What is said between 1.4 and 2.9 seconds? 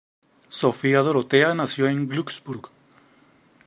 nació en Glücksburg.